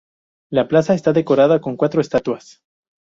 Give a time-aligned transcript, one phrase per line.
[0.49, 2.63] La plaza está decorada con cuatro estatuas.